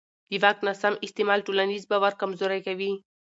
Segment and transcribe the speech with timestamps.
[0.31, 2.91] د واک ناسم استعمال ټولنیز باور کمزوری کوي